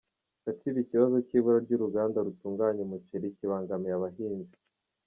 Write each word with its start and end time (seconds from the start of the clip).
Gatsibo 0.43 0.77
Ikibazo 0.85 1.15
cy’ibura 1.27 1.57
ry’uruganda 1.65 2.25
rutunganya 2.25 2.81
umuceri 2.83 3.35
kibangamiye 3.37 3.93
abahinzi 3.97 4.57